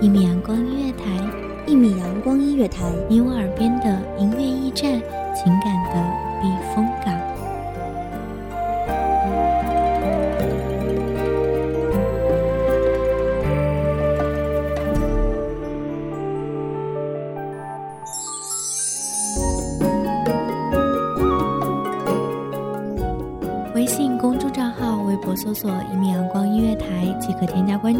[0.00, 1.04] 一米阳光音乐台，
[1.66, 4.98] 一米阳光音乐台，你我耳边的音乐驿站，
[5.34, 6.02] 情感的
[6.40, 7.14] 避风港。
[23.74, 27.92] 微信公众账号、微博搜索“一米阳光音乐台”即可添加关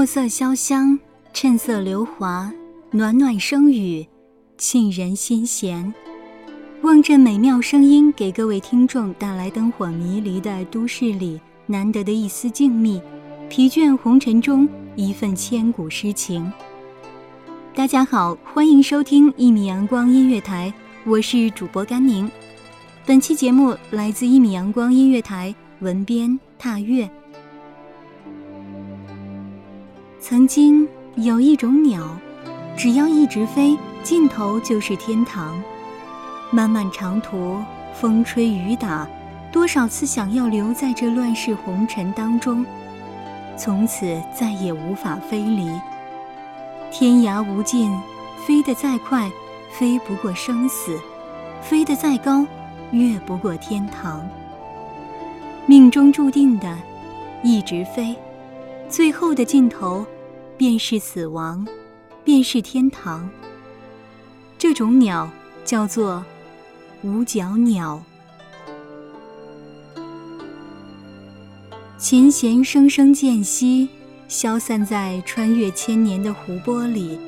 [0.00, 0.98] 墨色潇湘，
[1.34, 2.50] 衬色流华，
[2.90, 4.06] 暖暖声语，
[4.56, 5.92] 沁人心弦。
[6.80, 12.98] 望着美妙声音，给各位听众带来灯火迷离的都市里难得的一丝静谧，
[13.50, 14.66] 疲倦红尘中
[14.96, 16.50] 一份千古诗情。
[17.74, 20.72] 大家好，欢迎收听一米阳光音乐台，
[21.04, 22.26] 我是主播甘宁。
[23.04, 27.06] 本期节目来自一米阳光音乐台，文编踏月。
[30.30, 30.86] 曾经
[31.16, 32.16] 有一种鸟，
[32.76, 35.60] 只要一直飞，尽头就是天堂。
[36.52, 37.60] 漫漫长途，
[37.92, 39.08] 风吹雨打，
[39.50, 42.64] 多少次想要留在这乱世红尘当中，
[43.56, 45.68] 从此再也无法飞离。
[46.92, 47.92] 天涯无尽，
[48.46, 49.28] 飞得再快，
[49.72, 50.92] 飞不过生死；
[51.60, 52.46] 飞得再高，
[52.92, 54.24] 越不过天堂。
[55.66, 56.78] 命中注定的，
[57.42, 58.14] 一直飞。
[58.88, 60.04] 最后的尽头，
[60.60, 61.66] 便是死亡，
[62.22, 63.30] 便是天堂。
[64.58, 65.30] 这种鸟
[65.64, 66.22] 叫做
[67.02, 68.04] 五角鸟。
[71.96, 73.88] 琴弦声声渐息，
[74.28, 77.18] 消散在穿越千年的湖泊里。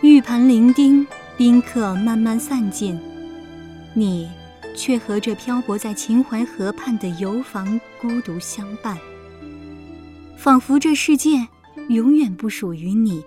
[0.00, 1.04] 玉盘伶仃，
[1.36, 2.96] 宾客慢慢散尽，
[3.92, 4.30] 你
[4.76, 8.96] 却和这漂泊在秦淮河畔的游房孤独相伴。
[10.36, 11.48] 仿佛这世界
[11.88, 13.24] 永远不属于你，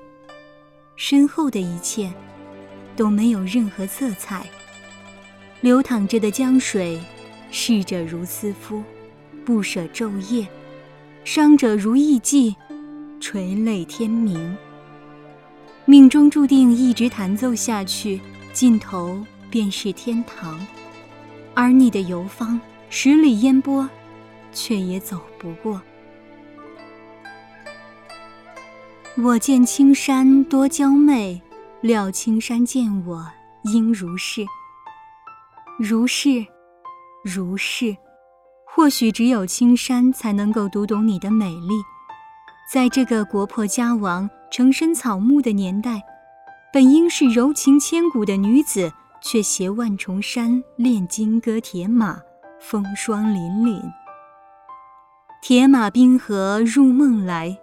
[0.98, 2.14] 身后的一切
[2.96, 4.46] 都没有任何色彩。
[5.62, 7.00] 流淌着的江水，
[7.52, 8.84] 逝者如斯夫，
[9.46, 10.46] 不舍昼夜；
[11.24, 12.54] 伤者如艺伎，
[13.22, 14.58] 垂泪天明。
[15.86, 18.20] 命中注定一直弹奏下去，
[18.52, 20.60] 尽头便是天堂。
[21.54, 22.60] 而你的游方
[22.90, 23.90] 十里烟波，
[24.52, 25.82] 却也走不过。
[29.22, 31.42] 我见青山多娇媚，
[31.82, 33.28] 料青山见我
[33.64, 34.46] 应如是。
[35.78, 36.46] 如是，
[37.26, 37.98] 如是，
[38.66, 41.82] 或许只有青山才能够读懂你的美丽。
[42.72, 46.02] 在这个国破家亡、成身草木的年代，
[46.72, 52.22] 本应是柔情千古的女子，却携万重山，练金戈铁马，
[52.62, 53.82] 风霜凛凛。
[55.42, 57.58] 铁马冰河入梦来，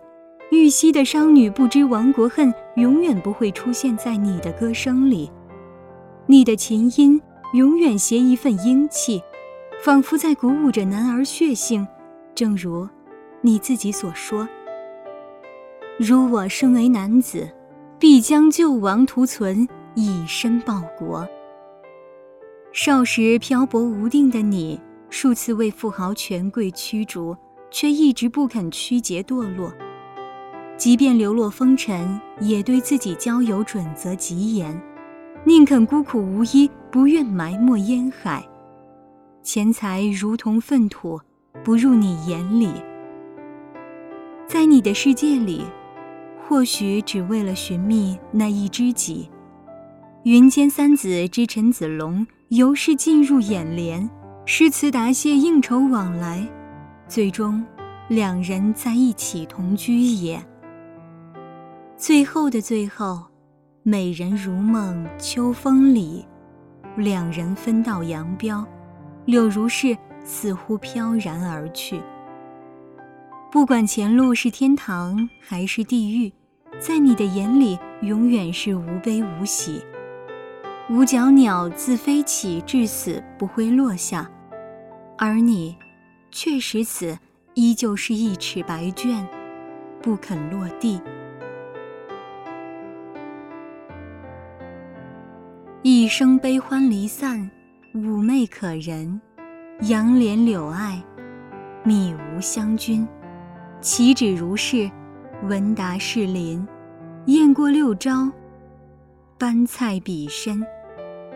[0.50, 5.30] 玉溪的商女不知亡国恨，永远不会出现在你的歌声里。
[6.26, 7.20] 你的琴音。
[7.52, 9.22] 永远携一份英气，
[9.80, 11.86] 仿佛在鼓舞着男儿血性。
[12.34, 12.86] 正如
[13.40, 14.46] 你自己所说
[15.96, 17.48] ：“如我身为男子，
[18.00, 21.26] 必将救亡图存，以身报国。”
[22.74, 24.78] 少时漂泊无定的你，
[25.08, 27.34] 数次为富豪权贵驱逐，
[27.70, 29.72] 却一直不肯屈节堕落。
[30.76, 34.78] 即便流落风尘，也对自己交友准则极严，
[35.44, 38.44] 宁肯孤苦无依，不愿埋没烟海。
[39.42, 41.18] 钱财如同粪土，
[41.64, 42.70] 不入你眼里。
[44.46, 45.62] 在你的世界里，
[46.46, 49.30] 或许只为了寻觅那一知己。
[50.24, 54.08] 云间三子之陈子龙，由是进入眼帘，
[54.44, 56.46] 诗词答谢，应酬往来，
[57.08, 57.64] 最终
[58.08, 60.38] 两人在一起同居也。
[62.06, 63.20] 最后的最后，
[63.82, 66.24] 美人如梦，秋风里，
[66.96, 68.64] 两人分道扬镳，
[69.24, 72.00] 柳如是似乎飘然而去。
[73.50, 76.32] 不管前路是天堂还是地狱，
[76.78, 79.82] 在你的眼里，永远是无悲无喜。
[80.88, 84.30] 五角鸟自飞起至死不会落下，
[85.18, 85.76] 而你，
[86.30, 87.18] 却使此
[87.54, 89.26] 依旧是一尺白卷，
[90.00, 91.00] 不肯落地。
[95.82, 97.48] 一生悲欢离散，
[97.94, 99.20] 妩媚可人，
[99.82, 101.00] 杨莲柳爱，
[101.84, 103.06] 米无香君。
[103.80, 104.90] 岂止如是，
[105.44, 106.66] 闻达士林，
[107.26, 108.32] 雁过六朝，
[109.38, 110.60] 班菜比身。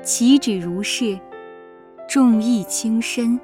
[0.03, 1.21] 岂止如是，
[2.09, 3.39] 众意轻身，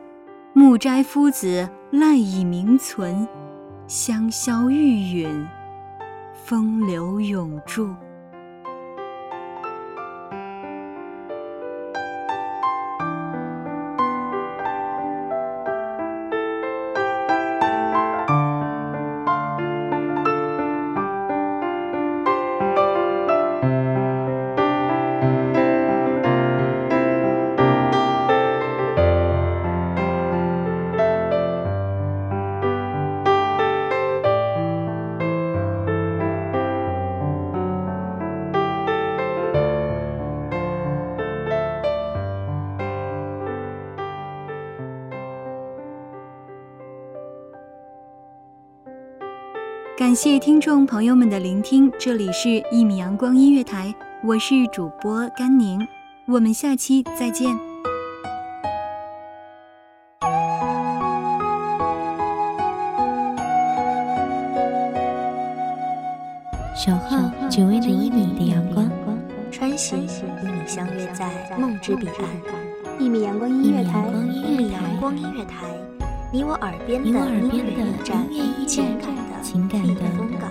[0.54, 3.28] 木斋夫子赖以名存，
[3.86, 5.46] 香消玉殒，
[6.32, 7.94] 风流永驻。
[49.96, 53.88] 感谢听众朋友们的聆听，这里是《一米阳光音乐台》，
[54.22, 55.80] 我是主播甘宁，
[56.26, 57.58] 我们下期再见。
[66.76, 68.86] 小号只为那一米的阳光，
[69.50, 70.08] 穿行与
[70.42, 73.00] 你相约在梦之彼岸。
[73.00, 75.64] 一米阳光音乐台，一米阳光音乐台，
[76.32, 78.28] 你我耳边的音乐驿站，
[78.66, 79.22] 情感的。
[79.42, 80.50] 情感的避风港。